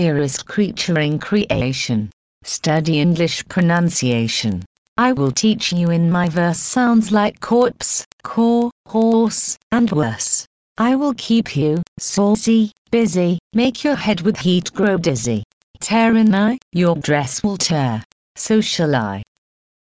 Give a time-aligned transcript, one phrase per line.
[0.00, 2.08] dearest creature in creation.
[2.44, 4.64] Study English pronunciation.
[4.96, 10.46] I will teach you in my verse sounds like corpse, core, horse, and worse.
[10.78, 15.42] eye will keep you saucy, busy, make your head with heat grow dizzy.
[15.80, 18.04] Tear in I, your dress will tear.
[18.36, 19.24] So shall I.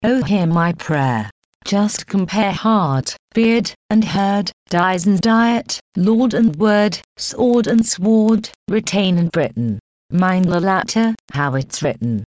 [0.01, 1.29] Oh, hear my prayer.
[1.65, 8.49] Just compare heart, beard, and herd, dies and diet, lord and word, sword and sword,
[8.69, 9.79] retain and Britain.
[10.11, 12.23] Mind the latter, how it's written.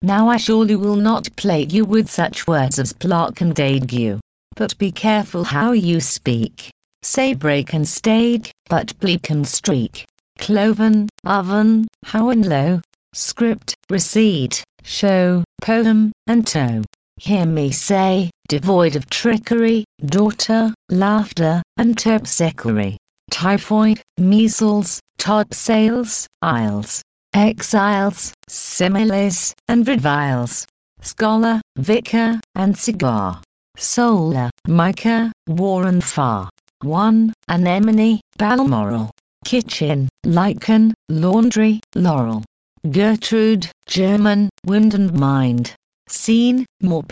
[0.00, 4.18] Now I surely will not plague you with such words as plaque and ague.
[4.56, 6.70] But be careful how you speak.
[7.02, 10.06] Say break and stake, but bleak and streak.
[10.38, 12.80] Cloven, oven, how and low.
[13.12, 16.84] Script, recede, show, poem, and toe.
[17.18, 22.96] Hear me say, devoid of trickery, daughter, laughter, and terpsichore.
[23.30, 27.02] Typhoid, measles, topsails, isles
[27.34, 30.66] exiles, similes, and reviles,
[31.00, 33.40] scholar, vicar, and cigar,
[33.76, 36.50] solar, mica, war and far,
[36.82, 39.10] one, anemone, balmoral,
[39.44, 42.44] kitchen, lichen, laundry, laurel,
[42.90, 45.74] Gertrude, German, wind and mind,
[46.08, 47.04] scene, more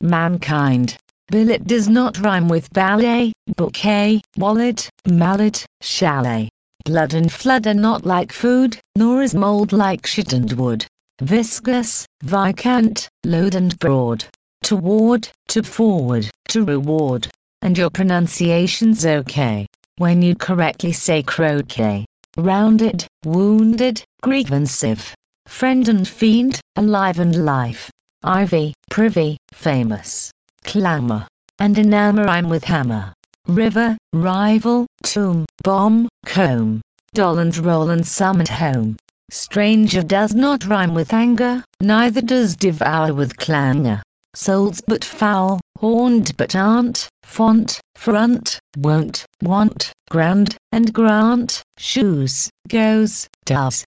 [0.00, 0.96] mankind.
[1.28, 6.48] Billet does not rhyme with ballet, bouquet, wallet, mallet, chalet.
[6.86, 10.86] Blood and flood are not like food, nor is mold like shit and wood.
[11.20, 14.24] Viscous, vicant, load and broad.
[14.62, 17.26] Toward, to forward, to reward.
[17.60, 19.66] And your pronunciation's okay.
[19.98, 22.06] When you correctly say croquet.
[22.36, 25.12] Rounded, wounded, grievansive.
[25.48, 27.90] Friend and fiend, alive and life.
[28.22, 30.30] Ivy, privy, famous.
[30.62, 31.26] Clamor.
[31.58, 33.15] And enamour I'm with hammer
[33.46, 36.80] river, rival, tomb, bomb, comb,
[37.14, 38.96] doll and roll and summon home.
[39.30, 44.02] Stranger does not rhyme with anger, neither does devour with clangor.
[44.34, 53.26] Souls but foul, horned but aren't, font, front, won't, want, grand, and grant, shoes, goes,
[53.44, 53.84] does.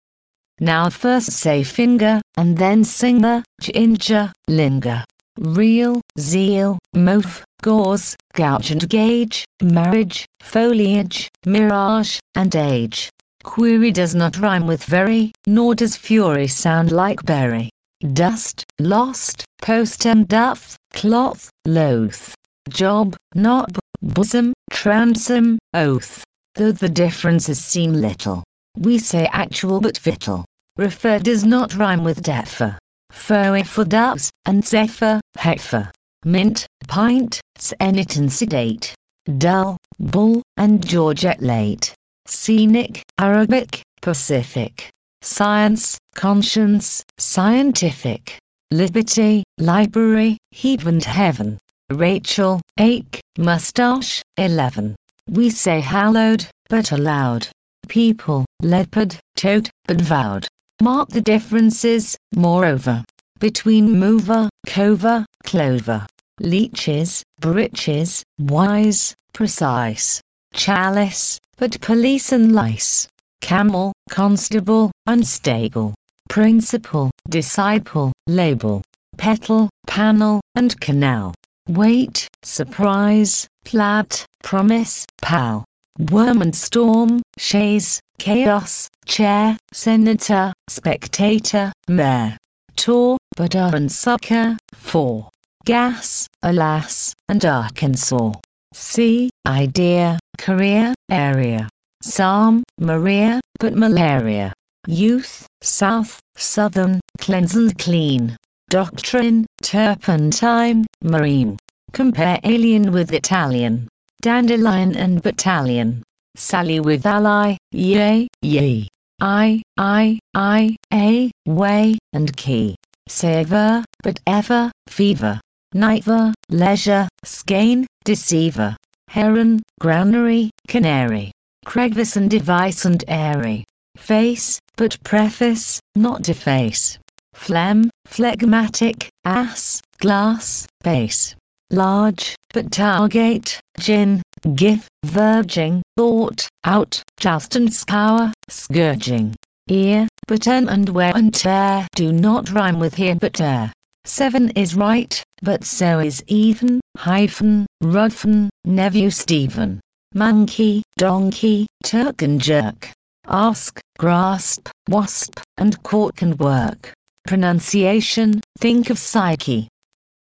[0.60, 5.04] Now first say finger, and then singer, ginger, linger.
[5.38, 13.10] Real, zeal, moaf, gauze, gouge and gauge, marriage, foliage, mirage, and age.
[13.44, 17.70] Query does not rhyme with very, nor does fury sound like berry.
[18.14, 22.34] Dust, lost, post and duff, cloth, loath.
[22.70, 26.24] Job, knob, bosom, transom, oath.
[26.56, 28.44] Though the differences seem little,
[28.76, 30.46] we say actual but victual.
[30.78, 32.78] Refer does not rhyme with defer.
[33.12, 35.92] Foe for doves, and zephyr, heifer
[36.28, 37.40] mint, pint,
[37.80, 38.94] and sedate,
[39.38, 41.94] dull, bull, and George ate late,
[42.26, 44.90] scenic, Arabic, Pacific,
[45.22, 48.38] science, conscience, scientific,
[48.72, 51.58] liberty, library, heave and heaven,
[51.90, 54.96] Rachel, ache, mustache, 11.
[55.30, 57.48] We say hallowed, but allowed.
[57.88, 60.48] People, leopard, toad, but vowed.
[60.82, 63.04] Mark the differences, moreover,
[63.40, 66.06] between mover, cover, clover
[66.40, 70.22] leeches, breeches, wise, precise,
[70.54, 73.08] chalice, but police and lice,
[73.42, 75.96] camel, constable, unstable,
[76.30, 78.84] principal, disciple, label,
[79.18, 81.34] petal, panel, and canal,
[81.68, 85.66] wait, surprise, plat, promise, pal,
[86.12, 92.38] worm and storm, chaise, chaos, chair, senator, spectator, mayor,
[92.76, 95.30] tour, but and sucker, for
[95.66, 98.32] gas, alas, and Arkansas.
[98.74, 101.68] C, idea, career, area.
[102.02, 104.54] Psalm, Maria, but malaria.
[104.88, 108.38] Youth, south, southern, cleanse and clean.
[108.70, 111.58] Doctrine, turpentine, marine.
[111.92, 113.90] Compare alien with Italian.
[114.22, 116.04] Dandelion and battalion.
[116.36, 118.88] Sally with ally, yea, yea.
[119.20, 122.76] I, I, I, a, way, and key.
[123.08, 125.40] Saver, but ever, fever.
[125.74, 128.78] Niver, leisure, skein, deceiver,
[129.10, 131.32] heron, granary, canary,
[131.66, 133.66] crevice and device and airy,
[133.98, 136.98] face, but preface, not deface,
[137.34, 141.36] phlegm, phlegmatic, ass, glass, base,
[141.70, 144.22] large, but target, gin,
[144.56, 149.36] give, verging, thought, out, just and scour, scourging,
[149.70, 153.72] ear, but turn and wear and tear do not rhyme with here but air.
[154.06, 159.82] Seven is right, but so is even, hyphen, Ruffin, nephew Stephen.
[160.14, 162.92] Monkey, donkey, Turk and jerk.
[163.28, 166.94] Ask, grasp, wasp, and cork and work.
[167.26, 169.68] Pronunciation, think of psyche.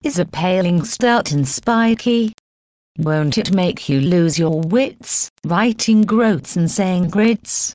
[0.03, 2.33] Is a paling stout and spiky?
[2.97, 7.71] Won't it make you lose your wits, writing groats and saying grits?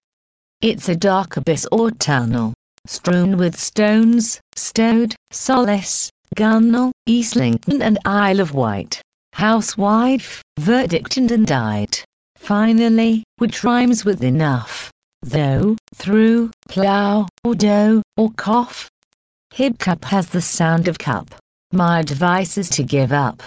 [0.60, 2.54] It's a dark abyss or tunnel,
[2.86, 9.00] strewn with stones, stowed, solace, gunnel, Islington and Isle of Wight,
[9.34, 11.98] housewife, verdict and undied.
[12.36, 14.90] Finally, which rhymes with enough,
[15.22, 18.90] though, through, plough, or dough, or cough.
[19.54, 21.32] Hiccup has the sound of cup.
[21.72, 23.40] My advice is to give up.